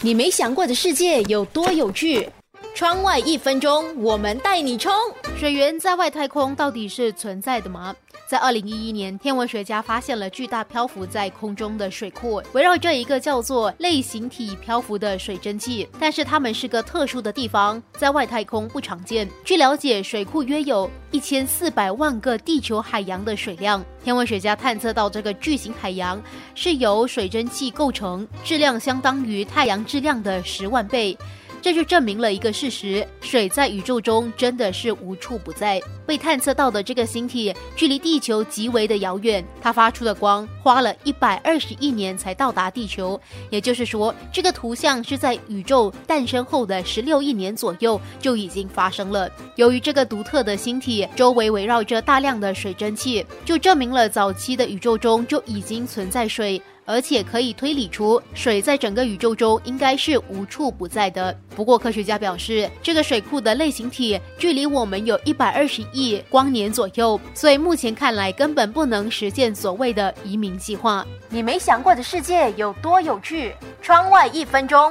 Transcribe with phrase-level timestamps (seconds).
[0.00, 2.28] 你没想过的世界有多有趣？
[2.78, 4.92] 窗外一分钟，我们带你冲！
[5.36, 7.92] 水源在外太空到底是存在的吗？
[8.28, 15.88] 在二零一一年，天文学家发现了巨大漂浮在空中的水库，围绕着一个叫做类型体漂浮的水蒸气。
[15.98, 19.28] 但是它们是个特殊的地方，在外太空不常见。
[19.44, 23.84] 据了解，水库约有一千四百万个地球海洋的水量。
[24.04, 26.22] 天文学家探测到这个巨型海洋
[26.54, 31.18] 是由水蒸气构成，质量相当于太阳质量的十万倍。
[31.68, 35.78] 这就证明了一个事实：水在宇宙中真的是无处不在。
[36.06, 43.20] 被探测到的这个星体距离地球极为的遥远，它发出的光花了一百二十亿年才到达地球。
[43.50, 49.30] 也就是说，这个图像是在宇宙诞生后的十六亿年左右就已经发生了。
[49.56, 56.62] 由于这个独特的星体周围围绕着大量的水蒸气，就证明了早期的宇宙中就已经存在水。
[56.88, 61.36] 而且可以推理出，水在整个宇宙中应该是无处不在的。
[61.54, 71.06] 不过，科学家表示，这个水库的类型体距离我们有一百二十亿光年左右，所以目前看来根本不能实现所谓的移民计划。
[71.28, 73.54] 你没想过的世界有多有趣？
[73.82, 74.90] 窗外一分钟。